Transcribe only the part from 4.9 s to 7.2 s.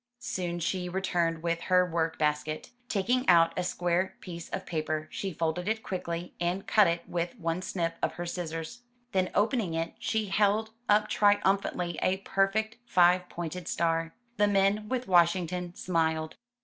she folded it quickly and cut it